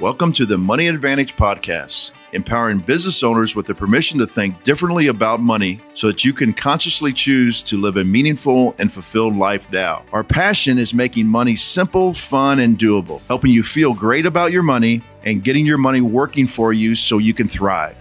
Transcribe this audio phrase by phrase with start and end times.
[0.00, 5.06] Welcome to the Money Advantage Podcast, empowering business owners with the permission to think differently
[5.06, 9.70] about money so that you can consciously choose to live a meaningful and fulfilled life
[9.70, 10.04] now.
[10.12, 14.64] Our passion is making money simple, fun, and doable, helping you feel great about your
[14.64, 17.96] money and getting your money working for you so you can thrive.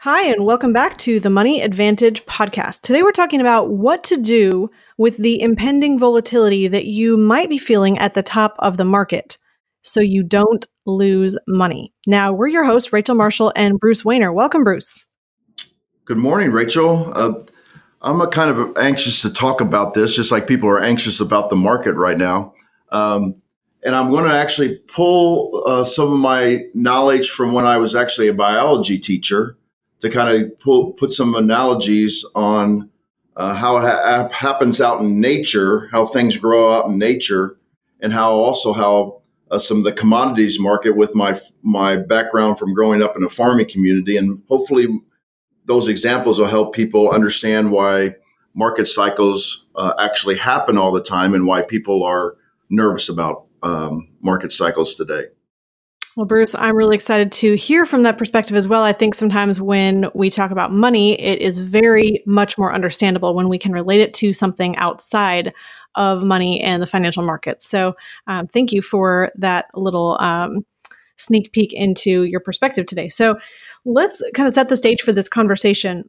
[0.00, 2.82] Hi, and welcome back to the Money Advantage Podcast.
[2.82, 4.68] Today we're talking about what to do
[4.98, 9.38] with the impending volatility that you might be feeling at the top of the market
[9.86, 11.92] so you don't lose money.
[12.06, 14.34] Now, we're your hosts, Rachel Marshall and Bruce Wehner.
[14.34, 15.04] Welcome, Bruce.
[16.04, 17.12] Good morning, Rachel.
[17.14, 17.34] Uh,
[18.02, 21.56] I'm kind of anxious to talk about this, just like people are anxious about the
[21.56, 22.54] market right now.
[22.90, 23.42] Um,
[23.84, 27.94] and I'm going to actually pull uh, some of my knowledge from when I was
[27.94, 29.56] actually a biology teacher
[30.00, 32.90] to kind of pull, put some analogies on
[33.36, 37.58] uh, how it ha- happens out in nature, how things grow out in nature,
[38.00, 42.74] and how also how uh, some of the commodities market with my my background from
[42.74, 44.86] growing up in a farming community, and hopefully
[45.66, 48.14] those examples will help people understand why
[48.54, 52.36] market cycles uh, actually happen all the time and why people are
[52.70, 55.24] nervous about um, market cycles today.
[56.16, 58.82] Well, Bruce, I'm really excited to hear from that perspective as well.
[58.82, 63.50] I think sometimes when we talk about money, it is very much more understandable when
[63.50, 65.52] we can relate it to something outside
[65.96, 67.68] of money and the financial markets.
[67.68, 67.92] So,
[68.26, 70.64] um, thank you for that little um,
[71.16, 73.08] sneak peek into your perspective today.
[73.08, 73.36] So,
[73.84, 76.08] let's kind of set the stage for this conversation.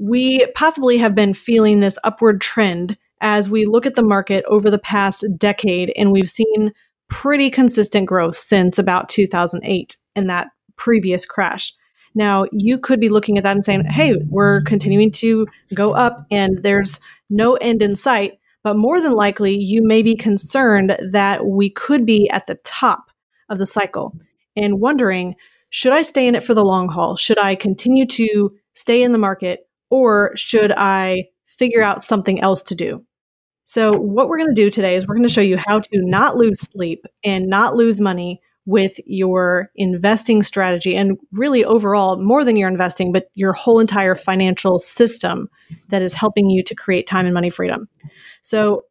[0.00, 4.70] We possibly have been feeling this upward trend as we look at the market over
[4.70, 6.72] the past decade, and we've seen
[7.08, 11.72] pretty consistent growth since about 2008 and that previous crash.
[12.14, 16.26] Now, you could be looking at that and saying, hey, we're continuing to go up
[16.30, 17.00] and there's
[17.30, 18.38] no end in sight.
[18.64, 23.10] But more than likely, you may be concerned that we could be at the top
[23.48, 24.16] of the cycle
[24.56, 25.34] and wondering
[25.70, 27.16] should I stay in it for the long haul?
[27.16, 32.62] Should I continue to stay in the market or should I figure out something else
[32.64, 33.04] to do?
[33.64, 35.88] So, what we're going to do today is we're going to show you how to
[35.92, 42.44] not lose sleep and not lose money with your investing strategy and really overall more
[42.44, 45.48] than your investing but your whole entire financial system
[45.88, 47.88] that is helping you to create time and money freedom.
[48.40, 48.84] So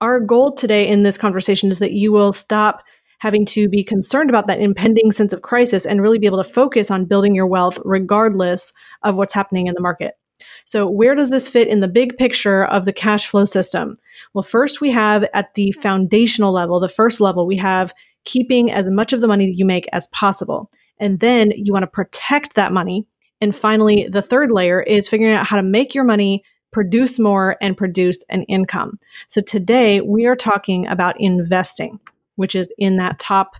[0.00, 2.82] our goal today in this conversation is that you will stop
[3.18, 6.50] having to be concerned about that impending sense of crisis and really be able to
[6.50, 8.72] focus on building your wealth regardless
[9.02, 10.16] of what's happening in the market.
[10.64, 13.98] So, where does this fit in the big picture of the cash flow system?
[14.32, 17.92] Well, first we have at the foundational level, the first level, we have
[18.24, 20.70] keeping as much of the money that you make as possible.
[20.98, 23.06] And then you want to protect that money.
[23.40, 27.56] And finally, the third layer is figuring out how to make your money produce more
[27.60, 28.98] and produce an income.
[29.28, 31.98] So today we are talking about investing,
[32.36, 33.56] which is in that top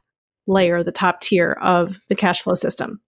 [0.46, 3.00] layer, the top tier of the cash flow system.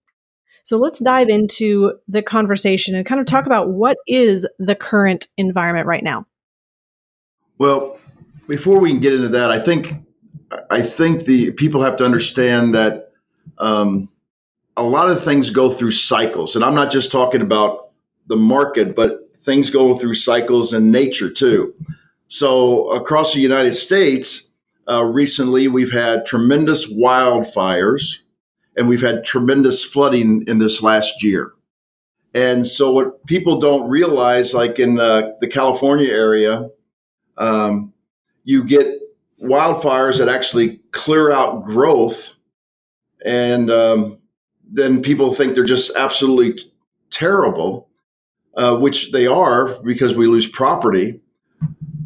[0.63, 5.27] So let's dive into the conversation and kind of talk about what is the current
[5.37, 6.25] environment right now.
[7.57, 7.99] Well,
[8.47, 10.02] before we can get into that, I think
[10.69, 13.11] I think the people have to understand that
[13.57, 14.09] um,
[14.75, 17.91] a lot of things go through cycles, and I'm not just talking about
[18.27, 21.73] the market, but things go through cycles in nature too.
[22.27, 24.49] So across the United States,
[24.89, 28.19] uh, recently we've had tremendous wildfires,
[28.75, 31.53] and we've had tremendous flooding in this last year.
[32.33, 36.69] And so, what people don't realize, like in uh, the California area,
[37.37, 37.93] um,
[38.43, 38.87] you get
[39.43, 42.33] wildfires that actually clear out growth,
[43.25, 44.19] and um,
[44.69, 46.63] then people think they're just absolutely
[47.09, 47.89] terrible,
[48.55, 51.19] uh, which they are because we lose property.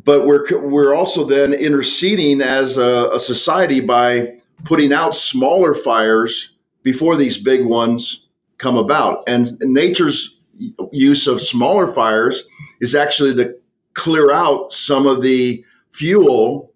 [0.03, 6.53] But we're we're also then interceding as a, a society by putting out smaller fires
[6.83, 8.27] before these big ones
[8.57, 9.23] come about.
[9.27, 10.39] And nature's
[10.91, 12.47] use of smaller fires
[12.79, 13.55] is actually to
[13.93, 16.66] clear out some of the fuel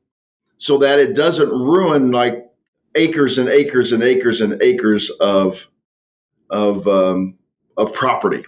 [0.62, 2.46] so that it doesn't ruin like
[2.94, 5.68] acres and acres and acres and acres of
[6.52, 7.40] of um,
[7.78, 8.44] of property.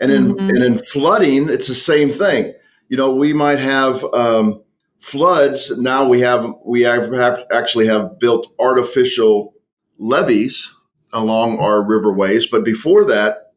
[0.00, 0.48] And in mm-hmm.
[0.48, 2.52] and in flooding, it's the same thing.
[2.88, 4.64] You know, we might have um,
[4.98, 5.78] floods.
[5.78, 9.54] Now we have we have, have actually have built artificial
[9.98, 10.74] levees
[11.12, 13.52] along our riverways, but before that,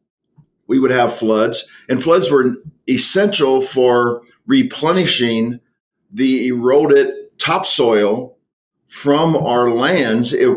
[0.68, 2.54] we would have floods, and floods were
[2.88, 5.58] essential for replenishing
[6.12, 8.36] the eroded topsoil
[8.88, 10.48] from our lands, it,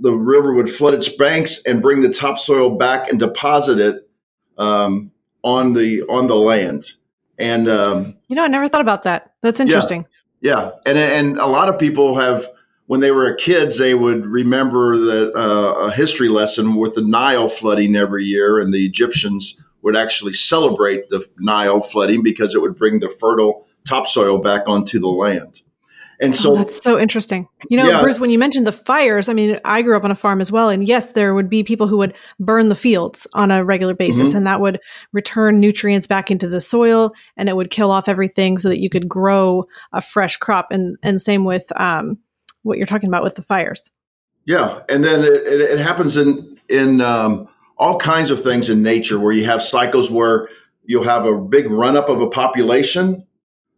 [0.00, 4.08] the river would flood its banks and bring the topsoil back and deposit it
[4.58, 5.10] um,
[5.42, 6.92] on the on the land.
[7.38, 9.34] And um, you know, I never thought about that.
[9.42, 10.06] That's interesting.
[10.40, 10.70] Yeah, yeah.
[10.86, 12.48] and and a lot of people have
[12.86, 17.48] when they were kids, they would remember that uh, a history lesson with the Nile
[17.48, 22.76] flooding every year, and the Egyptians would actually celebrate the Nile flooding because it would
[22.76, 25.62] bring the fertile topsoil back onto the land.
[26.20, 27.48] And oh, so oh, that's so interesting.
[27.68, 28.02] You know, yeah.
[28.02, 30.50] Bruce, when you mentioned the fires, I mean, I grew up on a farm as
[30.50, 30.70] well.
[30.70, 34.30] And yes, there would be people who would burn the fields on a regular basis,
[34.30, 34.38] mm-hmm.
[34.38, 34.80] and that would
[35.12, 38.88] return nutrients back into the soil and it would kill off everything so that you
[38.88, 40.68] could grow a fresh crop.
[40.70, 42.18] And, and same with um,
[42.62, 43.90] what you're talking about with the fires.
[44.46, 44.82] Yeah.
[44.88, 49.18] And then it, it, it happens in, in um, all kinds of things in nature
[49.18, 50.48] where you have cycles where
[50.84, 53.25] you'll have a big run up of a population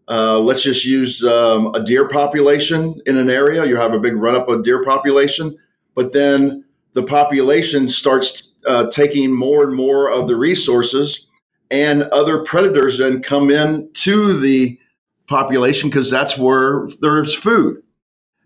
[0.09, 3.67] uh, let's just use um, a deer population in an area.
[3.67, 5.57] You have a big run up of deer population,
[5.95, 11.27] but then the population starts uh, taking more and more of the resources,
[11.71, 14.79] and other predators then come in to the
[15.27, 17.83] population because that's where there's food.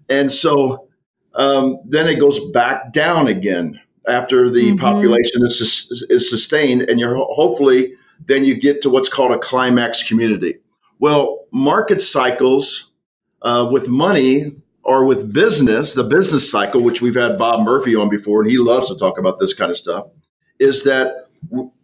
[0.09, 0.89] And so
[1.35, 4.79] um, then it goes back down again after the mm-hmm.
[4.79, 7.95] population is, is sustained, and you're hopefully
[8.27, 10.57] then you get to what's called a climax community.
[11.03, 12.93] Well, market cycles
[13.43, 14.53] uh, with money
[14.85, 18.57] or with business, the business cycle, which we've had Bob Murphy on before, and he
[18.57, 20.07] loves to talk about this kind of stuff,
[20.61, 21.27] is that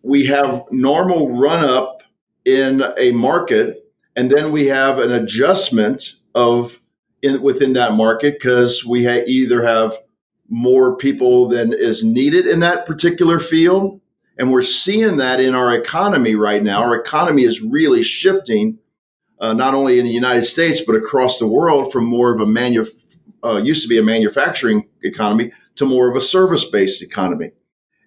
[0.03, 2.05] we have normal run up
[2.45, 6.81] in a market, and then we have an adjustment of
[7.21, 9.95] in, within that market because we ha- either have
[10.49, 14.01] more people than is needed in that particular field.
[14.39, 16.85] And we're seeing that in our economy right now.
[16.85, 18.79] Our economy is really shifting
[19.41, 22.47] uh, not only in the United States but across the world from more of a
[22.47, 22.87] manu-
[23.45, 27.53] uh, used to be a manufacturing economy to more of a service based economy,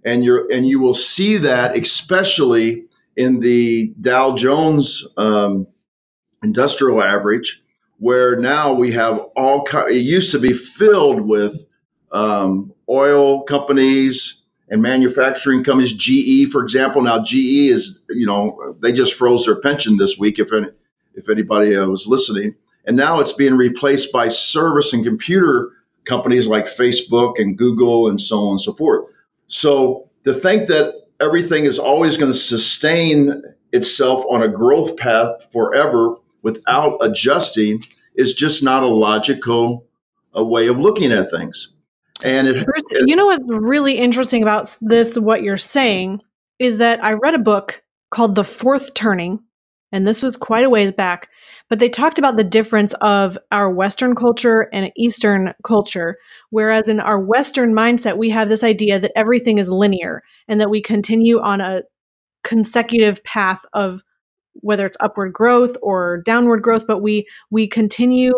[0.03, 2.85] and you and you will see that especially
[3.15, 5.67] in the Dow Jones um,
[6.43, 7.63] Industrial Average,
[7.97, 9.65] where now we have all.
[9.87, 11.65] It used to be filled with
[12.11, 15.93] um, oil companies and manufacturing companies.
[15.93, 20.39] GE, for example, now GE is you know they just froze their pension this week.
[20.39, 20.51] If
[21.15, 22.55] if anybody uh, was listening.
[22.85, 25.71] And now it's being replaced by service and computer
[26.05, 29.05] companies like Facebook and Google and so on and so forth.
[29.47, 35.47] So to think that everything is always going to sustain itself on a growth path
[35.51, 37.83] forever without adjusting
[38.15, 39.85] is just not a logical
[40.33, 41.73] a way of looking at things.
[42.23, 46.21] And it, it, you know what's really interesting about this, what you're saying,
[46.59, 49.43] is that I read a book called The Fourth Turning
[49.91, 51.29] and this was quite a ways back,
[51.69, 56.15] but they talked about the difference of our Western culture and Eastern culture.
[56.49, 60.69] Whereas in our Western mindset, we have this idea that everything is linear and that
[60.69, 61.83] we continue on a
[62.43, 64.01] consecutive path of
[64.53, 68.33] whether it's upward growth or downward growth, but we we continue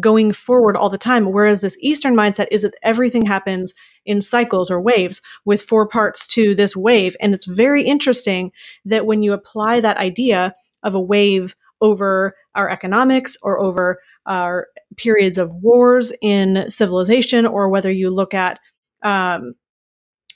[0.00, 1.26] going forward all the time.
[1.26, 3.74] Whereas this Eastern mindset is that everything happens
[4.04, 7.16] in cycles or waves with four parts to this wave.
[7.20, 8.50] And it's very interesting
[8.84, 10.54] that when you apply that idea,
[10.84, 17.68] of a wave over our economics or over our periods of wars in civilization, or
[17.68, 18.60] whether you look at
[19.02, 19.54] um,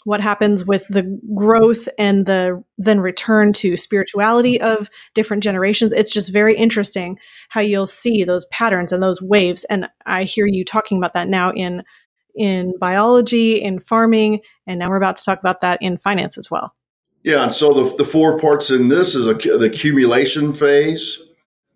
[0.05, 5.93] what happens with the growth and the then return to spirituality of different generations.
[5.93, 7.19] It's just very interesting
[7.51, 9.65] how you'll see those patterns and those waves.
[9.65, 11.85] And I hear you talking about that now in
[12.35, 16.51] in biology, in farming, and now we're about to talk about that in finance as
[16.51, 16.73] well.
[17.25, 21.23] Yeah, and so the, the four parts in this is a, the accumulation phase,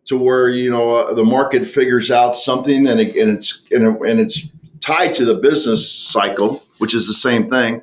[0.04, 3.84] to where you know uh, the market figures out something and, it, and it's and,
[3.84, 4.42] it, and it's
[4.80, 7.82] tied to the business cycle, which is the same thing,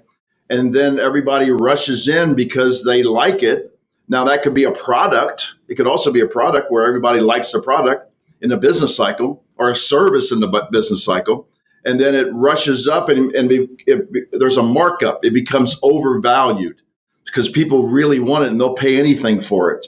[0.50, 3.78] and then everybody rushes in because they like it.
[4.08, 5.54] Now that could be a product.
[5.68, 8.12] It could also be a product where everybody likes the product
[8.42, 11.48] in the business cycle, or a service in the business cycle,
[11.86, 15.24] and then it rushes up and, and be, it, there's a markup.
[15.24, 16.82] It becomes overvalued
[17.30, 19.88] because people really want it and they'll pay anything for it.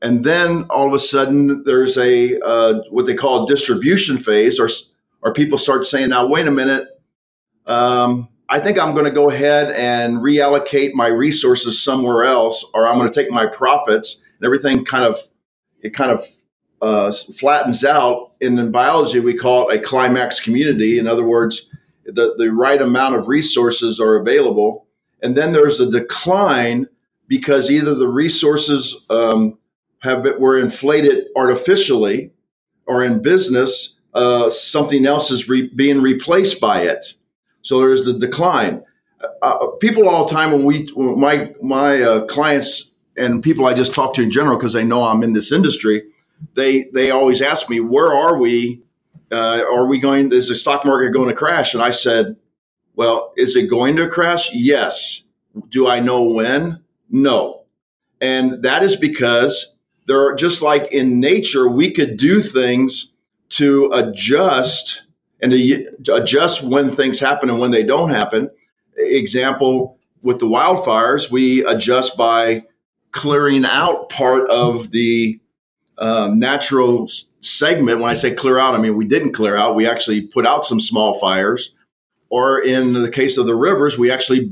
[0.00, 4.60] And then all of a sudden, there's a uh, what they call a distribution phase,
[4.60, 4.68] or
[5.22, 6.86] or people start saying, "Now, wait a minute,
[7.66, 12.86] um, I think I'm going to go ahead and reallocate my resources somewhere else, or
[12.86, 15.18] I'm going to take my profits." And everything kind of
[15.80, 16.24] it kind of
[16.80, 18.32] uh, flattens out.
[18.40, 20.98] And in biology, we call it a climax community.
[20.98, 21.68] In other words,
[22.04, 24.86] the, the right amount of resources are available
[25.22, 26.86] and then there's a decline
[27.26, 29.58] because either the resources um,
[30.00, 32.32] have been, were inflated artificially,
[32.86, 37.14] or in business, uh, something else is re- being replaced by it.
[37.62, 38.82] So there's the decline.
[39.42, 43.74] Uh, uh people all the time when we my my uh, clients and people I
[43.74, 46.04] just talk to in general because they know I'm in this industry,
[46.54, 48.82] they they always ask me where are we
[49.30, 50.32] uh, are we going?
[50.32, 51.74] Is the stock market going to crash?
[51.74, 52.36] And I said,
[52.98, 54.52] well, is it going to crash?
[54.52, 55.22] Yes.
[55.68, 56.82] Do I know when?
[57.08, 57.62] No.
[58.20, 59.76] And that is because
[60.08, 63.12] there are just like in nature, we could do things
[63.50, 65.04] to adjust
[65.40, 68.50] and to adjust when things happen and when they don't happen.
[68.96, 72.64] Example with the wildfires, we adjust by
[73.12, 75.38] clearing out part of the
[75.98, 77.08] um, natural
[77.42, 78.00] segment.
[78.00, 79.76] When I say clear out, I mean we didn't clear out.
[79.76, 81.76] We actually put out some small fires.
[82.30, 84.50] Or in the case of the rivers, we actually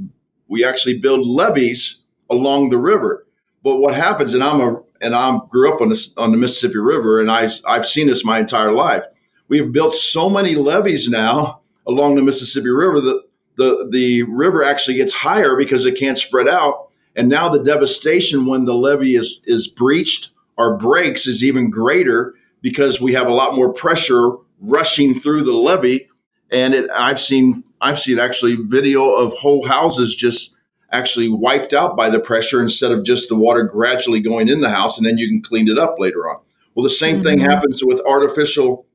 [0.49, 3.27] we actually build levees along the river.
[3.63, 6.79] But what happens, and I'm a and I grew up on the on the Mississippi
[6.79, 9.05] River, and I I've seen this my entire life.
[9.49, 13.23] We've built so many levees now along the Mississippi River that
[13.57, 16.89] the the river actually gets higher because it can't spread out.
[17.15, 22.35] And now the devastation when the levee is is breached or breaks is even greater
[22.63, 26.09] because we have a lot more pressure rushing through the levee.
[26.51, 30.57] And it, I've seen I've seen actually video of whole houses just
[30.93, 34.71] actually wiped out by the pressure instead of just the water gradually going in the
[34.71, 36.41] house and then you can clean it up later on.
[36.75, 37.25] Well, the same mm-hmm.
[37.25, 38.87] thing happens with artificial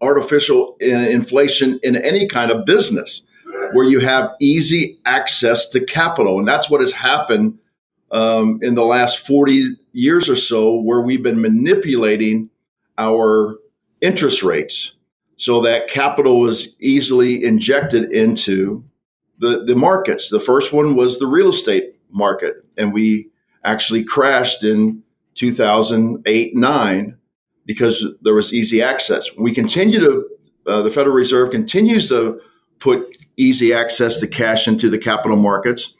[0.00, 3.26] artificial uh, inflation in any kind of business
[3.72, 6.38] where you have easy access to capital.
[6.38, 7.58] And that's what has happened
[8.10, 12.50] um, in the last 40 years or so, where we've been manipulating
[12.96, 13.58] our
[14.00, 14.94] interest rates
[15.38, 18.84] so that capital was easily injected into
[19.38, 20.30] the, the markets.
[20.30, 23.30] The first one was the real estate market, and we
[23.64, 25.02] actually crashed in
[25.36, 27.16] 2008 9
[27.64, 29.28] because there was easy access.
[29.38, 30.28] We continue to,
[30.66, 32.40] uh, the Federal Reserve continues to
[32.80, 35.94] put easy access to cash into the capital markets.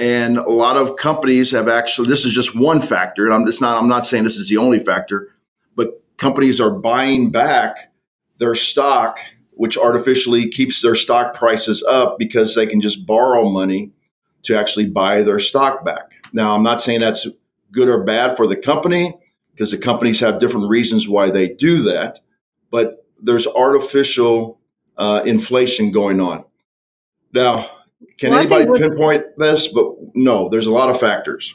[0.00, 3.24] And a lot of companies have actually, this is just one factor.
[3.24, 5.28] And I'm, it's not, I'm not saying this is the only factor,
[5.76, 7.93] but companies are buying back
[8.38, 9.18] their stock,
[9.52, 13.92] which artificially keeps their stock prices up because they can just borrow money
[14.44, 16.12] to actually buy their stock back.
[16.32, 17.26] Now, I'm not saying that's
[17.72, 19.18] good or bad for the company
[19.52, 22.20] because the companies have different reasons why they do that,
[22.70, 24.60] but there's artificial
[24.96, 26.44] uh, inflation going on.
[27.32, 27.70] Now,
[28.18, 29.68] can well, anybody pinpoint this?
[29.68, 31.54] But no, there's a lot of factors.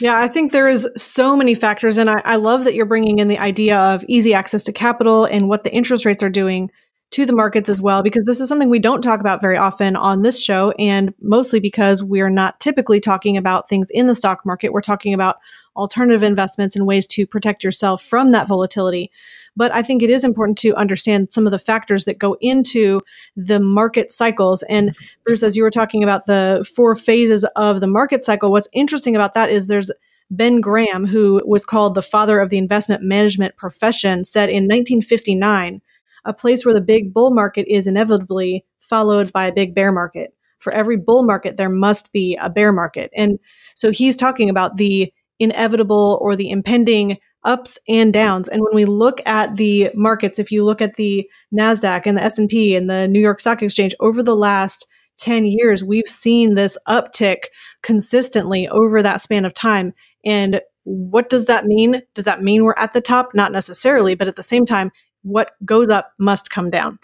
[0.00, 1.98] Yeah, I think there is so many factors.
[1.98, 5.24] And I, I, love that you're bringing in the idea of easy access to capital
[5.24, 6.70] and what the interest rates are doing
[7.14, 9.94] to the markets as well, because this is something we don't talk about very often
[9.94, 10.72] on this show.
[10.80, 14.72] And mostly because we're not typically talking about things in the stock market.
[14.72, 15.36] We're talking about
[15.76, 19.12] alternative investments and ways to protect yourself from that volatility.
[19.54, 23.00] But I think it is important to understand some of the factors that go into
[23.36, 24.64] the market cycles.
[24.64, 28.68] And Bruce, as you were talking about the four phases of the market cycle, what's
[28.72, 29.92] interesting about that is there's
[30.32, 35.80] Ben Graham, who was called the father of the investment management profession, said in 1959
[36.24, 40.36] a place where the big bull market is inevitably followed by a big bear market.
[40.58, 43.10] For every bull market, there must be a bear market.
[43.16, 43.38] And
[43.74, 48.48] so he's talking about the inevitable or the impending ups and downs.
[48.48, 52.24] And when we look at the markets, if you look at the Nasdaq and the
[52.24, 54.86] S&P and the New York Stock Exchange over the last
[55.18, 57.44] 10 years, we've seen this uptick
[57.82, 59.92] consistently over that span of time.
[60.24, 62.02] And what does that mean?
[62.14, 63.30] Does that mean we're at the top?
[63.34, 64.90] Not necessarily, but at the same time,
[65.24, 66.98] what goes up must come down.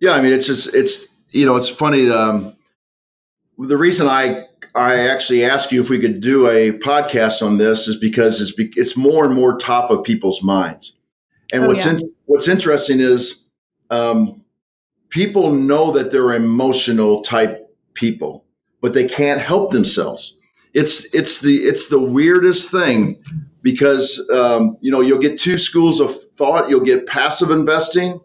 [0.00, 2.10] Yeah, I mean, it's just it's you know, it's funny.
[2.10, 2.54] Um,
[3.58, 7.88] the reason I I actually asked you if we could do a podcast on this
[7.88, 10.96] is because it's it's more and more top of people's minds.
[11.52, 11.92] And oh, what's yeah.
[11.92, 13.48] in, what's interesting is
[13.90, 14.44] um,
[15.08, 18.44] people know that they're emotional type people,
[18.80, 20.36] but they can't help themselves.
[20.74, 23.22] It's it's the it's the weirdest thing
[23.70, 26.68] because um, you know you'll get two schools of thought.
[26.70, 28.20] You'll get passive investing,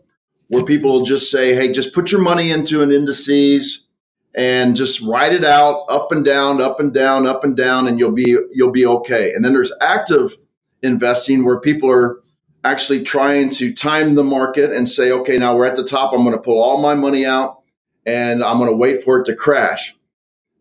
[0.47, 3.87] where people will just say, "Hey, just put your money into an indices."
[4.35, 7.99] and just ride it out up and down, up and down, up and down, and
[7.99, 9.31] you'll be you'll be okay.
[9.31, 10.35] And then there's active
[10.81, 12.19] investing where people are
[12.63, 16.13] actually trying to time the market and say, okay, now we're at the top.
[16.13, 17.61] I'm going to pull all my money out
[18.05, 19.95] and I'm going to wait for it to crash.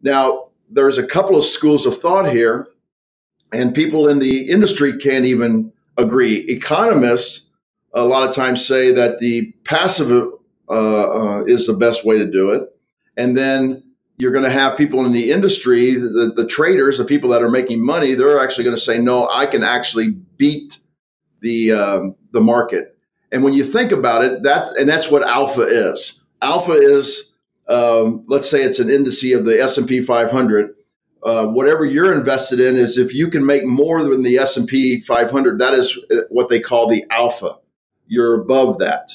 [0.03, 2.69] Now, there's a couple of schools of thought here,
[3.53, 6.37] and people in the industry can't even agree.
[6.49, 7.47] Economists
[7.95, 12.31] a lot of times say that the passive uh, uh, is the best way to
[12.31, 12.69] do it
[13.17, 13.83] and then
[14.19, 17.51] you're going to have people in the industry, the, the traders, the people that are
[17.51, 20.79] making money, they're actually going to say, no, I can actually beat
[21.41, 22.97] the, um, the market.
[23.33, 26.21] And when you think about it, that, and that's what alpha is.
[26.41, 27.33] Alpha is,
[27.69, 30.75] um, let's say it's an indice of the S&P 500.
[31.25, 35.59] Uh, whatever you're invested in is if you can make more than the S&P 500,
[35.61, 35.97] that is
[36.31, 37.59] what they call the alpha.
[38.07, 39.11] You're above that.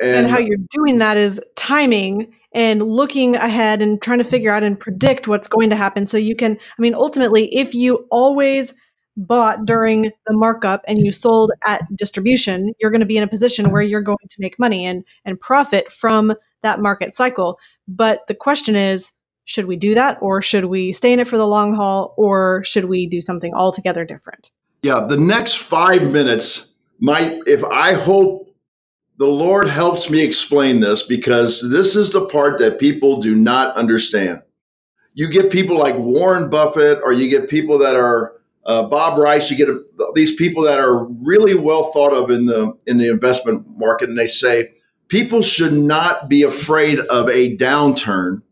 [0.00, 4.52] And, and how you're doing that is timing and looking ahead and trying to figure
[4.52, 6.06] out and predict what's going to happen.
[6.06, 8.74] So you can, I mean, ultimately, if you always
[9.16, 13.28] bought during the markup and you sold at distribution, you're going to be in a
[13.28, 17.58] position where you're going to make money and, and profit from that market cycle.
[17.86, 19.12] But the question is,
[19.44, 22.62] should we do that or should we stay in it for the long haul or
[22.64, 24.52] should we do something altogether different?
[24.82, 28.44] Yeah, the next five minutes might, if I hope
[29.16, 33.76] the Lord helps me explain this because this is the part that people do not
[33.76, 34.42] understand.
[35.14, 38.32] You get people like Warren Buffett, or you get people that are
[38.66, 39.50] uh, Bob Rice.
[39.50, 39.80] You get a,
[40.14, 44.18] these people that are really well thought of in the in the investment market, and
[44.18, 44.72] they say
[45.06, 48.42] people should not be afraid of a downturn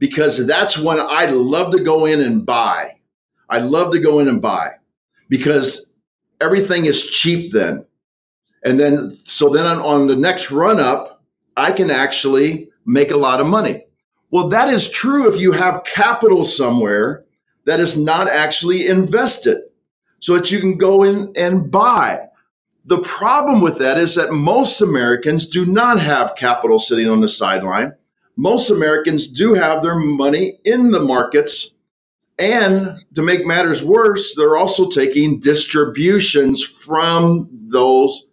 [0.00, 2.96] because that's when I love to go in and buy.
[3.48, 4.72] I love to go in and buy
[5.28, 5.94] because
[6.40, 7.86] everything is cheap then.
[8.64, 11.22] And then, so then on, on the next run up,
[11.56, 13.84] I can actually make a lot of money.
[14.30, 17.24] Well, that is true if you have capital somewhere
[17.66, 19.58] that is not actually invested
[20.20, 22.26] so that you can go in and buy.
[22.86, 27.28] The problem with that is that most Americans do not have capital sitting on the
[27.28, 27.92] sideline.
[28.40, 31.76] Most Americans do have their money in the markets.
[32.38, 38.24] And to make matters worse, they're also taking distributions from those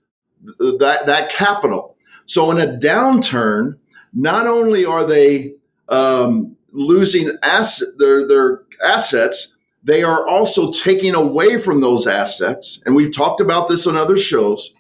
[0.60, 1.98] that, that capital.
[2.26, 3.80] So in a downturn,
[4.14, 5.56] not only are they
[5.90, 12.82] um, losing asset, their, their assets, they are also taking away from those assets.
[12.86, 14.72] And we've talked about this on other shows.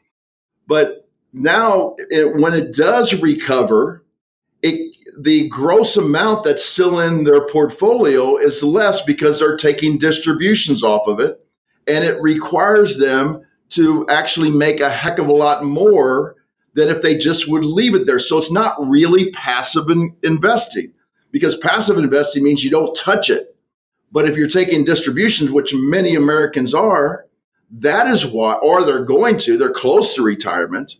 [0.67, 4.05] But now, it, when it does recover,
[5.19, 11.07] the gross amount that's still in their portfolio is less because they're taking distributions off
[11.07, 11.43] of it.
[11.87, 16.35] And it requires them to actually make a heck of a lot more
[16.73, 18.19] than if they just would leave it there.
[18.19, 20.93] So it's not really passive in investing
[21.31, 23.55] because passive investing means you don't touch it.
[24.11, 27.25] But if you're taking distributions, which many Americans are,
[27.71, 30.95] that is why, or they're going to, they're close to retirement.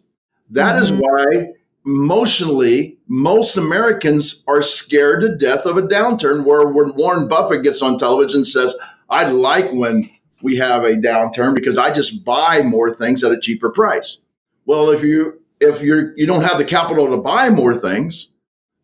[0.50, 0.84] That mm-hmm.
[0.84, 1.54] is why
[1.88, 6.46] emotionally, most Americans are scared to death of a downturn.
[6.46, 8.76] Where when Warren Buffett gets on television and says,
[9.10, 10.10] I like when
[10.44, 14.20] we have a downturn because I just buy more things at a cheaper price.
[14.66, 18.34] Well, if you if you're you don't have the capital to buy more things,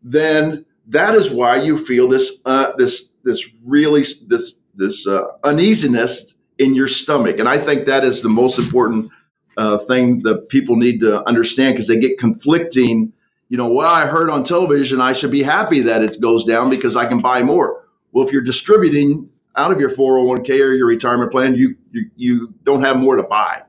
[0.02, 6.36] then that is why you feel this uh, this this really this this uh, uneasiness
[6.58, 9.12] in your stomach, and I think that is the most important
[9.58, 13.13] uh, thing that people need to understand because they get conflicting.
[13.50, 16.70] You know, well, I heard on television I should be happy that it goes down
[16.70, 17.86] because I can buy more.
[18.12, 22.54] Well, if you're distributing out of your 401k or your retirement plan, you, you, you
[22.63, 23.62] don't have more to buy.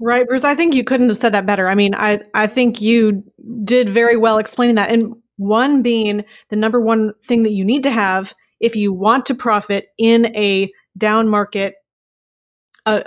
[0.00, 0.44] Right, Bruce.
[0.44, 1.68] I think you couldn't have said that better.
[1.68, 3.24] I mean, I, I think you
[3.64, 4.90] did very well explaining that.
[4.90, 9.26] And one being the number one thing that you need to have if you want
[9.26, 11.76] to profit in a down market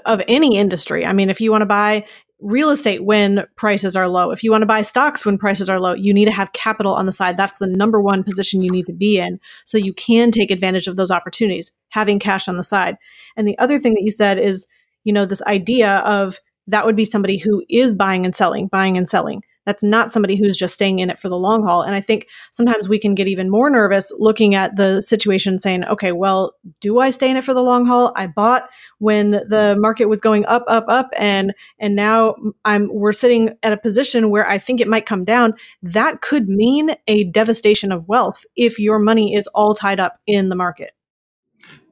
[0.06, 1.06] of any industry.
[1.06, 2.04] I mean, if you want to buy
[2.42, 4.32] real estate when prices are low.
[4.32, 6.96] If you want to buy stocks when prices are low, you need to have capital
[6.96, 7.38] on the side.
[7.38, 10.88] That's the number one position you need to be in so you can take advantage
[10.88, 12.98] of those opportunities, having cash on the side.
[13.38, 14.68] And the other thing that you said is,
[15.04, 18.98] you know, this idea of that would be somebody who is buying and selling, buying
[18.98, 19.44] and selling.
[19.66, 21.84] That's not somebody who's just staying in it for the long haul.
[21.84, 25.86] And I think sometimes we can get even more nervous looking at the situation saying,
[25.86, 28.12] okay, well, do I stay in it for the long haul?
[28.16, 28.70] I bought
[29.00, 33.74] when the market was going up, up, up, and and now I'm we're sitting at
[33.74, 35.54] a position where I think it might come down.
[35.84, 40.50] That could mean a devastation of wealth if your money is all tied up in
[40.50, 40.92] the market.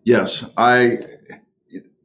[0.03, 0.97] Yes, I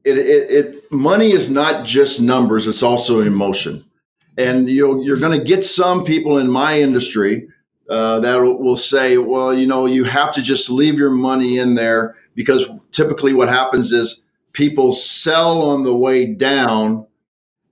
[0.04, 3.84] it, it, it, money is not just numbers it's also emotion
[4.36, 7.48] and you you're going to get some people in my industry
[7.88, 11.74] uh, that will say, well, you know, you have to just leave your money in
[11.74, 17.06] there because typically what happens is people sell on the way down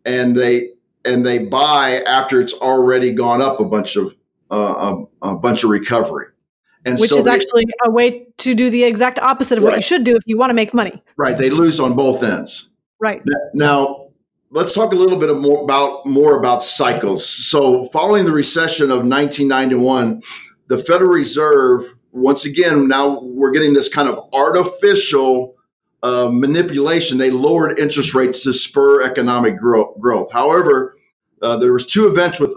[0.05, 0.69] and they
[1.05, 4.15] and they buy after it's already gone up a bunch of
[4.51, 6.27] uh, a, a, bunch of recovery.
[6.85, 9.71] And Which so is they, actually a way to do the exact opposite of right.
[9.71, 11.03] what you should do if you want to make money.
[11.17, 11.39] Right.
[11.39, 12.69] They lose on both ends.
[13.01, 13.23] Right.
[13.55, 14.02] Now,
[14.53, 17.27] let's talk a little bit more about more about cycles.
[17.27, 20.23] So, following the recession of 1991,
[20.69, 25.57] the Federal Reserve once again now we're getting this kind of artificial
[26.03, 27.19] uh, manipulation.
[27.19, 29.99] They lowered interest rates to spur economic growth.
[29.99, 30.31] growth.
[30.33, 30.97] However,
[31.41, 32.55] uh, there was two events with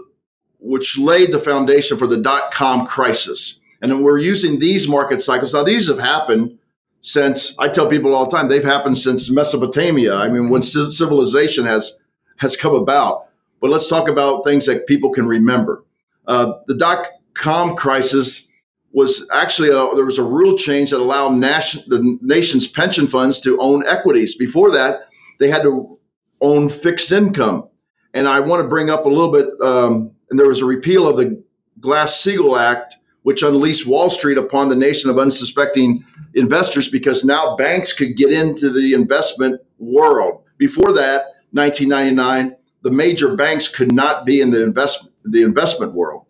[0.58, 3.60] which laid the foundation for the dot com crisis.
[3.80, 5.54] And then we're using these market cycles.
[5.54, 6.58] Now, these have happened
[7.06, 10.16] since I tell people all the time they've happened since Mesopotamia.
[10.16, 11.96] I mean, when civilization has
[12.38, 13.28] has come about.
[13.60, 15.84] But let's talk about things that people can remember.
[16.26, 18.48] Uh, the dot com crisis
[18.92, 23.40] was actually a, there was a rule change that allowed nation, the nation's pension funds
[23.40, 24.34] to own equities.
[24.34, 25.98] Before that, they had to
[26.40, 27.68] own fixed income.
[28.14, 29.48] And I want to bring up a little bit.
[29.62, 31.40] Um, and there was a repeal of the
[31.78, 36.04] Glass Steagall Act, which unleashed Wall Street upon the nation of unsuspecting
[36.36, 40.44] investors because now banks could get into the investment world.
[40.58, 46.24] Before that, 1999, the major banks could not be in the investment the investment world.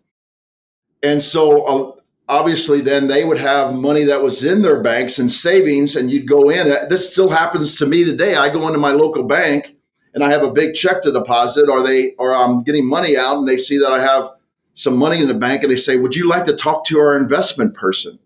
[1.03, 1.97] And so uh,
[2.29, 6.27] obviously then they would have money that was in their banks and savings and you'd
[6.27, 9.75] go in this still happens to me today i go into my local bank
[10.13, 13.37] and i have a big check to deposit or they or i'm getting money out
[13.37, 14.29] and they see that i have
[14.73, 17.15] some money in the bank and they say would you like to talk to our
[17.15, 18.19] investment person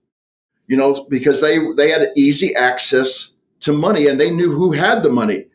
[0.71, 5.03] you know because they they had easy access to money and they knew who had
[5.03, 5.45] the money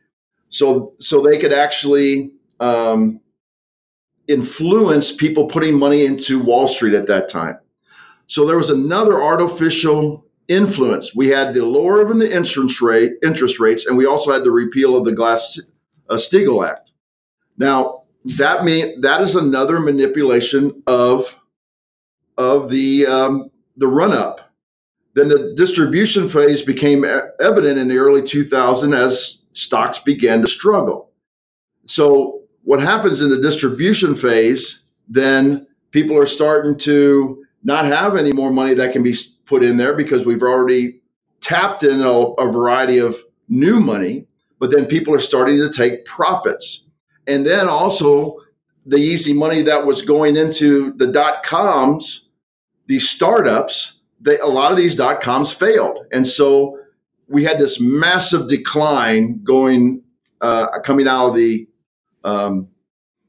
[0.48, 3.20] so so they could actually um,
[4.28, 7.58] influence people putting money into wall street at that time
[8.26, 11.14] so there was another artificial influence.
[11.14, 14.50] We had the lowering of the interest rate, interest rates, and we also had the
[14.50, 15.60] repeal of the Glass
[16.08, 16.92] uh, Steagall Act.
[17.56, 18.04] Now
[18.36, 21.40] that mean that is another manipulation of
[22.36, 24.45] of the um, the run up.
[25.16, 27.02] Then the distribution phase became
[27.40, 31.10] evident in the early 2000s as stocks began to struggle.
[31.86, 34.82] So what happens in the distribution phase?
[35.08, 39.14] Then people are starting to not have any more money that can be
[39.46, 41.00] put in there because we've already
[41.40, 43.16] tapped in a, a variety of
[43.48, 44.26] new money,
[44.58, 46.84] but then people are starting to take profits.
[47.26, 48.36] And then also
[48.84, 52.28] the easy money that was going into the dot coms,
[52.86, 55.98] these startups, they, a lot of these dot coms failed.
[56.12, 56.78] And so
[57.28, 60.02] we had this massive decline going,
[60.40, 61.68] uh, coming out of the,
[62.24, 62.68] um,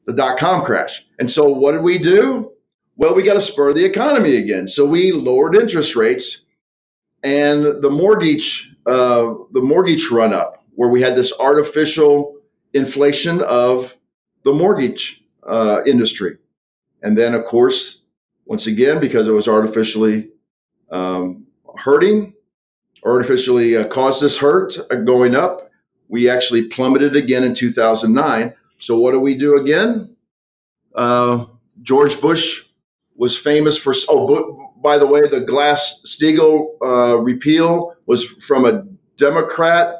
[0.05, 1.05] the dot com crash.
[1.19, 2.51] And so what did we do?
[2.95, 4.67] Well, we got to spur the economy again.
[4.67, 6.45] So we lowered interest rates
[7.23, 12.37] and the mortgage, uh, the mortgage run up, where we had this artificial
[12.73, 13.95] inflation of
[14.43, 16.37] the mortgage uh, industry.
[17.01, 18.03] And then, of course,
[18.45, 20.29] once again, because it was artificially
[20.91, 21.47] um,
[21.77, 22.33] hurting,
[23.03, 25.71] artificially uh, caused this hurt uh, going up,
[26.09, 28.53] we actually plummeted again in 2009.
[28.79, 30.15] So, what do we do again?
[30.95, 31.45] Uh,
[31.81, 32.67] George Bush
[33.15, 33.93] was famous for.
[34.09, 38.85] Oh, by the way, the Glass Steagall uh, repeal was from a
[39.17, 39.95] Democrat,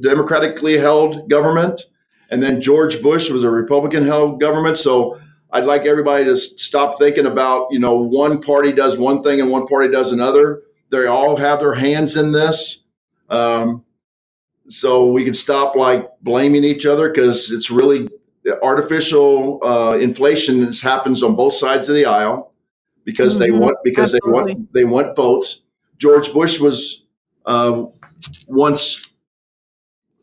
[0.00, 1.82] democratically held government,
[2.30, 4.76] and then George Bush was a Republican held government.
[4.76, 5.20] So
[5.52, 9.50] I'd like everybody to stop thinking about you know one party does one thing and
[9.50, 10.62] one party does another.
[10.90, 12.82] They all have their hands in this.
[13.28, 13.84] Um,
[14.68, 18.08] so we can stop like blaming each other because it's really
[18.62, 22.52] artificial uh, inflation that happens on both sides of the aisle
[23.04, 23.42] because mm-hmm.
[23.42, 24.54] they want because Absolutely.
[24.54, 25.64] they want they want votes.
[25.98, 27.06] George Bush was
[27.46, 27.84] uh,
[28.46, 29.08] once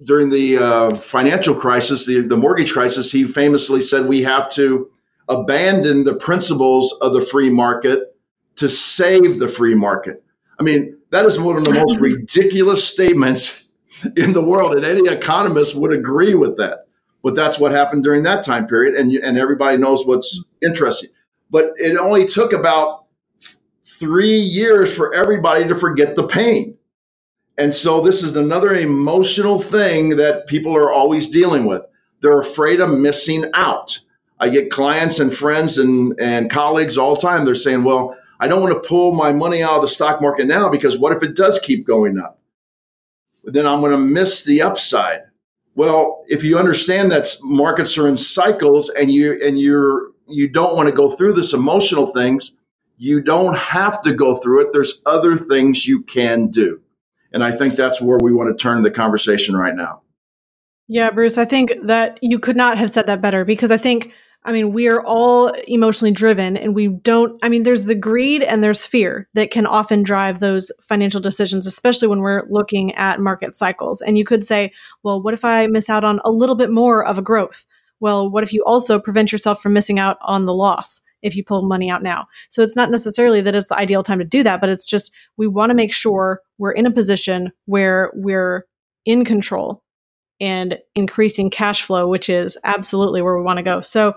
[0.03, 3.11] during the uh, financial crisis, the, the mortgage crisis.
[3.11, 4.89] He famously said, "We have to
[5.29, 8.15] abandon the principles of the free market
[8.55, 10.23] to save the free market."
[10.59, 13.75] I mean, that is one of the most ridiculous statements
[14.15, 16.87] in the world, and any economist would agree with that.
[17.23, 21.09] But that's what happened during that time period, and and everybody knows what's interesting.
[21.49, 23.05] But it only took about
[23.99, 26.77] three years for everybody to forget the pain.
[27.57, 31.83] And so this is another emotional thing that people are always dealing with.
[32.21, 33.99] They're afraid of missing out.
[34.39, 37.45] I get clients and friends and, and colleagues all the time.
[37.45, 40.45] They're saying, well, I don't want to pull my money out of the stock market
[40.45, 42.39] now because what if it does keep going up?
[43.43, 45.21] Then I'm going to miss the upside.
[45.75, 50.75] Well, if you understand that markets are in cycles and you and you're you don't
[50.75, 52.53] want to go through this emotional things,
[52.97, 54.73] you don't have to go through it.
[54.73, 56.81] There's other things you can do.
[57.31, 60.01] And I think that's where we want to turn the conversation right now.
[60.87, 64.13] Yeah, Bruce, I think that you could not have said that better because I think
[64.45, 68.41] I mean, we are all emotionally driven and we don't, I mean, there's the greed
[68.41, 73.19] and there's fear that can often drive those financial decisions, especially when we're looking at
[73.19, 74.01] market cycles.
[74.01, 74.71] And you could say,
[75.03, 77.65] well, what if I miss out on a little bit more of a growth?
[77.99, 81.43] Well, what if you also prevent yourself from missing out on the loss if you
[81.43, 82.25] pull money out now?
[82.49, 85.11] So it's not necessarily that it's the ideal time to do that, but it's just
[85.35, 88.65] we want to make sure we're in a position where we're
[89.05, 89.83] in control
[90.39, 93.81] and increasing cash flow, which is absolutely where we want to go.
[93.81, 94.13] So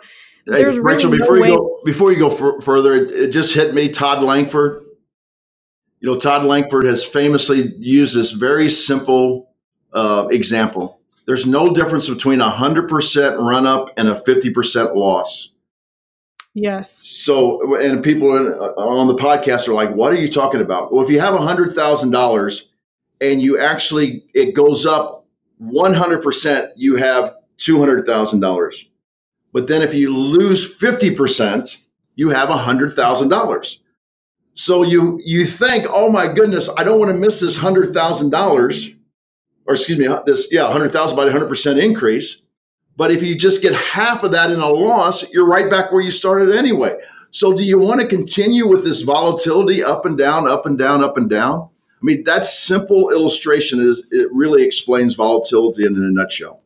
[0.46, 3.10] hey, there's Rachel, really before no you way- go before you go f- further, it,
[3.10, 3.88] it, just hit me.
[3.88, 4.84] Todd Langford,
[6.00, 9.50] you know, Todd Langford has famously used this very simple
[9.92, 11.00] uh, example.
[11.26, 15.50] There's no difference between a hundred percent run up and a fifty percent loss.
[16.54, 17.06] Yes.
[17.06, 20.92] So, and people on the podcast are like, what are you talking about?
[20.92, 22.66] Well, if you have a $100,000
[23.20, 25.19] and you actually, it goes up
[25.60, 28.86] 100%, you have $200,000.
[29.52, 31.76] But then if you lose 50%,
[32.14, 33.78] you have $100,000.
[34.54, 38.28] So you you think, oh my goodness, I don't want to miss this hundred thousand
[38.28, 38.90] dollars,
[39.66, 42.42] or excuse me, uh, this yeah, hundred thousand by hundred percent increase.
[42.94, 46.02] But if you just get half of that in a loss, you're right back where
[46.02, 46.94] you started anyway.
[47.30, 51.02] So do you want to continue with this volatility up and down, up and down,
[51.02, 51.69] up and down?
[52.00, 56.62] I mean, that simple illustration is it really explains volatility in a nutshell.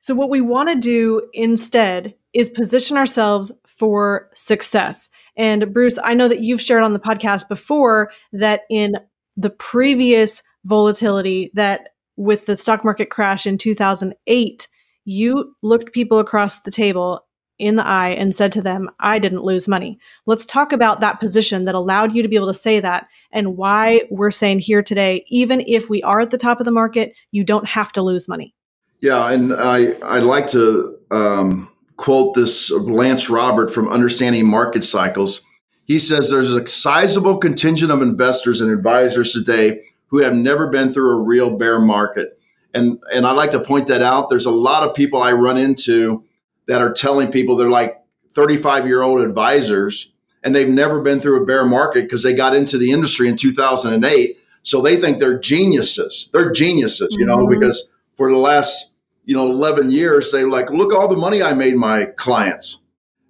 [0.00, 5.08] So what we want to do instead is position ourselves for success.
[5.36, 8.96] And Bruce, I know that you've shared on the podcast before that in
[9.36, 14.68] the previous volatility that with the stock market crash in 2008,
[15.04, 17.24] you looked people across the table
[17.60, 19.96] in the eye and said to them, I didn't lose money.
[20.26, 23.56] Let's talk about that position that allowed you to be able to say that and
[23.56, 27.14] why we're saying here today, even if we are at the top of the market,
[27.30, 28.54] you don't have to lose money.
[29.00, 35.42] Yeah, and I, I'd like to um, quote this Lance Robert from Understanding Market Cycles.
[35.84, 40.90] He says there's a sizable contingent of investors and advisors today who have never been
[40.90, 42.38] through a real bear market.
[42.72, 44.30] And and I'd like to point that out.
[44.30, 46.24] There's a lot of people I run into
[46.70, 50.12] that are telling people they're like 35 year old advisors
[50.44, 53.36] and they've never been through a bear market because they got into the industry in
[53.36, 54.36] 2008.
[54.62, 56.30] So they think they're geniuses.
[56.32, 57.58] They're geniuses, you know, mm-hmm.
[57.58, 58.92] because for the last
[59.24, 62.82] you know 11 years they like look all the money i made my clients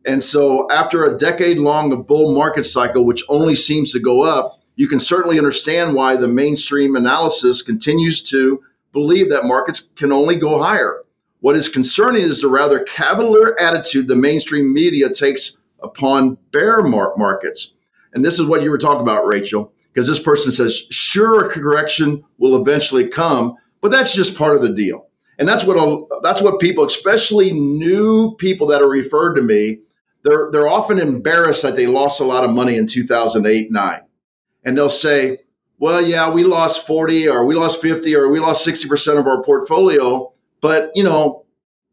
[0.06, 4.60] and so after a decade long bull market cycle which only seems to go up
[4.76, 10.36] you can certainly understand why the mainstream analysis continues to believe that markets can only
[10.36, 11.02] go higher
[11.40, 17.74] what is concerning is the rather cavalier attitude the mainstream media takes upon bear markets.
[18.12, 21.48] And this is what you were talking about rachel because this person says sure a
[21.48, 25.06] correction will eventually come but that's just part of the deal.
[25.38, 29.80] And that's what that's what people, especially new people that are referred to me,
[30.22, 34.00] they're they're often embarrassed that they lost a lot of money in 2008 9,
[34.64, 35.38] and they'll say,
[35.78, 39.26] "Well, yeah, we lost 40 or we lost 50 or we lost 60 percent of
[39.26, 41.44] our portfolio, but you know,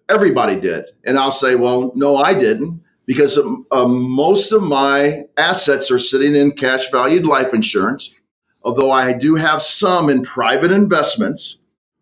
[0.09, 5.89] everybody did." And I'll say, "Well, no, I didn't." Because um, most of my assets
[5.91, 8.13] are sitting in cash valued life insurance,
[8.63, 11.61] although I do have some in private investments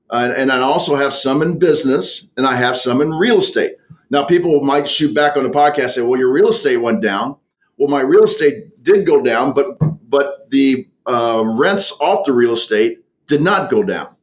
[0.10, 3.74] uh, and I also have some in business and I have some in real estate.
[4.12, 7.02] Now, people might shoot back on the podcast and say, well, your real estate went
[7.02, 7.38] down.
[7.78, 9.66] Well, my real estate did go down, but
[10.10, 14.15] but the uh, rents off the real estate did not go down.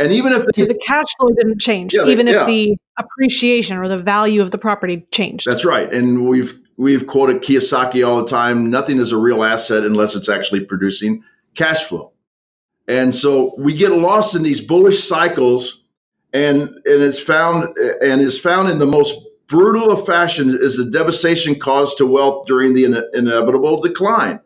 [0.00, 3.86] And even if so the cash flow didn't change, yeah, even if the appreciation or
[3.86, 5.46] the value of the property changed.
[5.46, 5.92] That's right.
[5.92, 8.70] And we've we've quoted Kiyosaki all the time.
[8.70, 11.22] Nothing is a real asset unless it's actually producing
[11.54, 12.12] cash flow.
[12.88, 15.84] And so we get lost in these bullish cycles,
[16.32, 19.14] and and it's found and is found in the most
[19.48, 24.40] brutal of fashions is the devastation caused to wealth during the in- inevitable decline.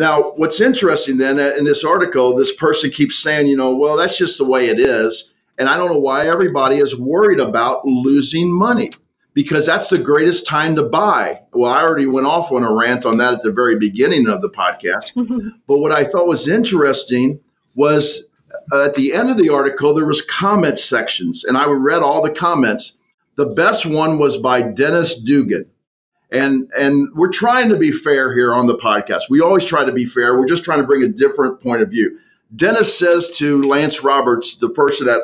[0.00, 3.98] Now, what's interesting then uh, in this article, this person keeps saying, you know, well,
[3.98, 5.30] that's just the way it is.
[5.58, 8.92] And I don't know why everybody is worried about losing money
[9.34, 11.42] because that's the greatest time to buy.
[11.52, 14.40] Well, I already went off on a rant on that at the very beginning of
[14.40, 15.12] the podcast.
[15.68, 17.38] but what I thought was interesting
[17.74, 18.30] was
[18.72, 22.22] uh, at the end of the article there was comment sections and i read all
[22.22, 22.98] the comments
[23.36, 25.66] the best one was by dennis dugan
[26.32, 29.30] and and we're trying to be fair here on the podcast.
[29.30, 30.38] We always try to be fair.
[30.38, 32.18] We're just trying to bring a different point of view.
[32.54, 35.20] Dennis says to lance roberts the person that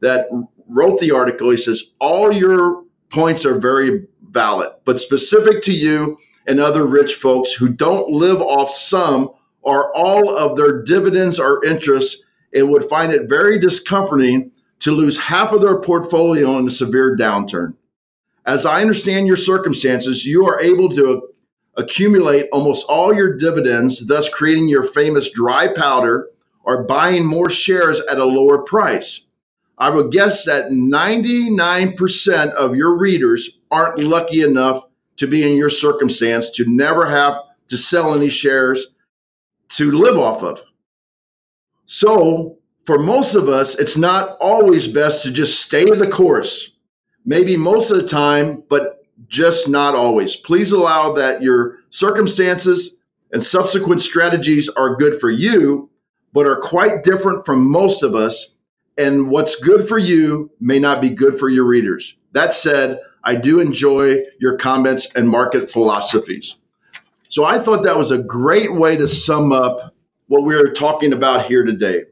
[0.00, 0.28] that
[0.68, 6.16] wrote the article he says all your points are very valid but specific to you
[6.46, 9.28] and other rich folks who don't live off some
[9.60, 15.18] or all of their dividends or interest and would find it very discomforting to lose
[15.18, 17.74] half of their portfolio in a severe downturn.
[18.44, 21.28] As I understand your circumstances, you are able to
[21.76, 26.28] accumulate almost all your dividends, thus creating your famous dry powder
[26.64, 29.26] or buying more shares at a lower price.
[29.78, 34.84] I would guess that 99% of your readers aren't lucky enough
[35.16, 37.36] to be in your circumstance to never have
[37.68, 38.94] to sell any shares
[39.70, 40.62] to live off of.
[41.86, 46.71] So, for most of us, it's not always best to just stay the course.
[47.24, 50.36] Maybe most of the time, but just not always.
[50.36, 52.96] Please allow that your circumstances
[53.32, 55.90] and subsequent strategies are good for you,
[56.32, 58.56] but are quite different from most of us.
[58.98, 62.16] And what's good for you may not be good for your readers.
[62.32, 66.56] That said, I do enjoy your comments and market philosophies.
[67.28, 69.94] So I thought that was a great way to sum up
[70.26, 72.04] what we're talking about here today.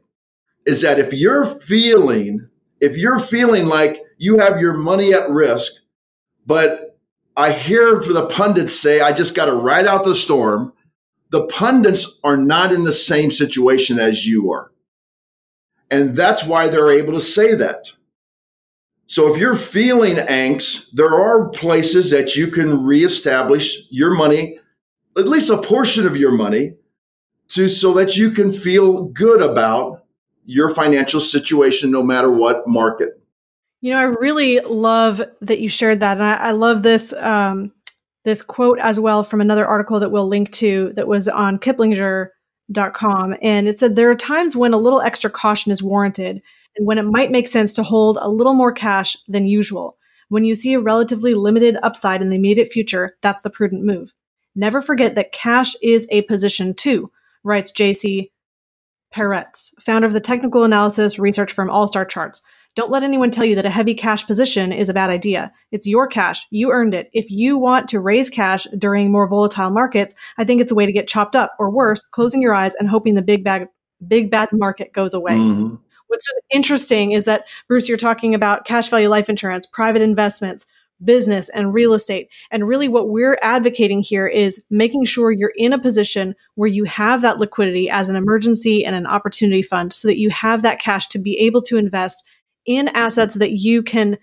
[0.65, 5.71] Is that if you're feeling, if you're feeling like you have your money at risk,
[6.45, 6.99] but
[7.35, 10.73] I hear for the pundits say, I just got to ride out the storm.
[11.31, 14.71] The pundits are not in the same situation as you are.
[15.89, 17.87] And that's why they're able to say that.
[19.07, 24.59] So if you're feeling angst, there are places that you can reestablish your money,
[25.17, 26.75] at least a portion of your money,
[27.47, 30.05] to so that you can feel good about
[30.45, 33.20] your financial situation no matter what market.
[33.81, 37.71] You know, I really love that you shared that, and I, I love this um,
[38.23, 43.35] this quote as well from another article that we'll link to that was on Kiplinger.com,
[43.41, 46.43] and it said there are times when a little extra caution is warranted,
[46.77, 49.97] and when it might make sense to hold a little more cash than usual.
[50.29, 54.13] When you see a relatively limited upside in the immediate future, that's the prudent move.
[54.55, 57.07] Never forget that cash is a position too,
[57.43, 58.27] writes JC
[59.13, 62.41] Parets, founder of the technical analysis research firm All Star Charts.
[62.75, 65.51] Don't let anyone tell you that a heavy cash position is a bad idea.
[65.71, 66.45] It's your cash.
[66.51, 67.09] You earned it.
[67.11, 70.85] If you want to raise cash during more volatile markets, I think it's a way
[70.85, 73.67] to get chopped up, or worse, closing your eyes and hoping the big bad,
[74.07, 75.33] big bad market goes away.
[75.33, 75.75] Mm-hmm.
[76.07, 80.65] What's just interesting is that, Bruce, you're talking about cash value life insurance, private investments,
[81.03, 82.29] business, and real estate.
[82.51, 86.83] And really, what we're advocating here is making sure you're in a position where you
[86.83, 90.79] have that liquidity as an emergency and an opportunity fund so that you have that
[90.79, 92.23] cash to be able to invest
[92.65, 94.17] in assets that you can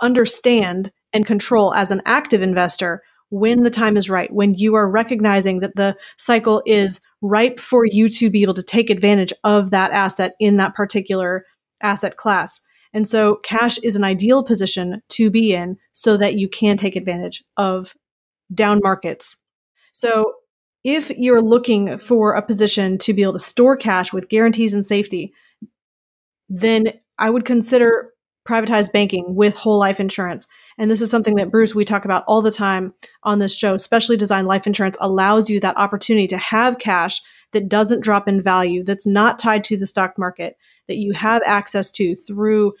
[0.00, 4.90] understand and control as an active investor when the time is right, when you are
[4.90, 9.70] recognizing that the cycle is ripe for you to be able to take advantage of
[9.70, 11.44] that asset in that particular
[11.80, 12.60] asset class.
[12.92, 16.96] And so cash is an ideal position to be in so that you can take
[16.96, 17.94] advantage of
[18.52, 19.36] down markets.
[19.92, 20.34] So
[20.82, 24.84] if you're looking for a position to be able to store cash with guarantees and
[24.84, 25.32] safety,
[26.48, 28.10] then I would consider
[28.48, 30.48] privatized banking with whole life insurance.
[30.78, 33.76] And this is something that Bruce, we talk about all the time on this show.
[33.76, 37.20] Specially designed life insurance allows you that opportunity to have cash
[37.52, 40.56] that doesn't drop in value, that's not tied to the stock market,
[40.88, 42.72] that you have access to through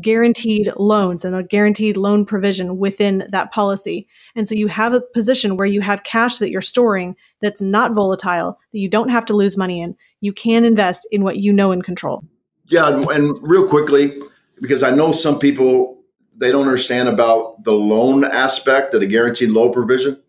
[0.00, 4.06] guaranteed loans and a guaranteed loan provision within that policy.
[4.34, 7.94] And so you have a position where you have cash that you're storing that's not
[7.94, 9.94] volatile, that you don't have to lose money in.
[10.22, 12.24] You can invest in what you know and control.
[12.66, 14.20] Yeah, and, and real quickly,
[14.60, 15.92] because I know some people
[16.36, 20.20] they don't understand about the loan aspect of the guaranteed loan provision.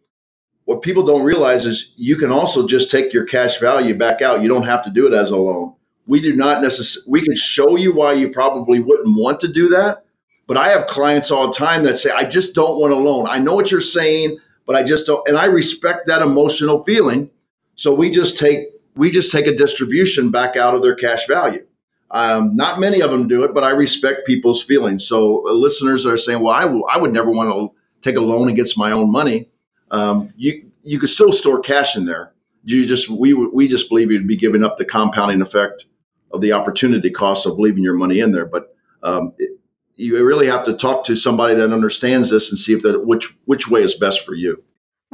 [0.65, 4.41] What people don't realize is you can also just take your cash value back out.
[4.41, 5.75] You don't have to do it as a loan.
[6.05, 9.69] We do not necessarily, we can show you why you probably wouldn't want to do
[9.69, 10.05] that.
[10.45, 13.27] But I have clients all the time that say, I just don't want a loan.
[13.29, 15.27] I know what you're saying, but I just don't.
[15.27, 17.31] And I respect that emotional feeling.
[17.75, 18.59] So we just take,
[18.95, 21.65] we just take a distribution back out of their cash value.
[22.13, 25.05] Um, not many of them do it, but I respect people's feelings.
[25.05, 28.21] So uh, listeners are saying, "Well, I, w- I would never want to take a
[28.21, 29.49] loan against my own money."
[29.89, 32.33] Um, you you could still store cash in there.
[32.63, 35.87] You just we we just believe you'd be giving up the compounding effect
[36.31, 38.45] of the opportunity cost of leaving your money in there.
[38.45, 39.59] But um, it,
[39.95, 43.35] you really have to talk to somebody that understands this and see if that which
[43.45, 44.63] which way is best for you.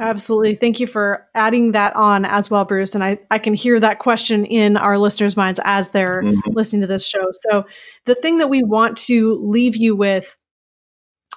[0.00, 0.54] Absolutely.
[0.54, 2.94] Thank you for adding that on as well, Bruce.
[2.94, 6.52] And I, I can hear that question in our listeners' minds as they're mm-hmm.
[6.52, 7.26] listening to this show.
[7.50, 7.66] So,
[8.06, 10.34] the thing that we want to leave you with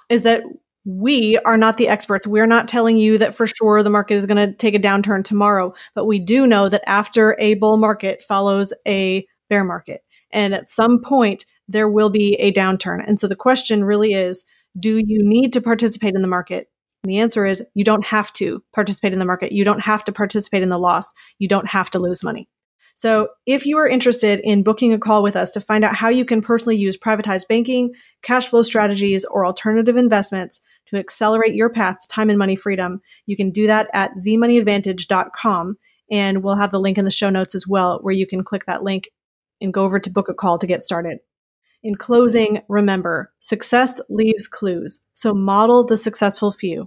[0.08, 0.44] is that
[0.86, 2.26] we are not the experts.
[2.26, 5.24] We're not telling you that for sure the market is going to take a downturn
[5.24, 10.00] tomorrow, but we do know that after a bull market follows a bear market.
[10.30, 13.02] And at some point, there will be a downturn.
[13.06, 14.44] And so the question really is
[14.78, 16.68] do you need to participate in the market?
[17.04, 19.52] And the answer is you don't have to participate in the market.
[19.52, 21.12] You don't have to participate in the loss.
[21.38, 22.48] You don't have to lose money.
[22.94, 26.08] So, if you are interested in booking a call with us to find out how
[26.08, 31.68] you can personally use privatized banking, cash flow strategies, or alternative investments to accelerate your
[31.68, 35.76] path to time and money freedom, you can do that at themoneyadvantage.com.
[36.10, 38.64] And we'll have the link in the show notes as well, where you can click
[38.64, 39.10] that link
[39.60, 41.18] and go over to book a call to get started.
[41.84, 45.00] In closing, remember success leaves clues.
[45.12, 46.86] So model the successful few,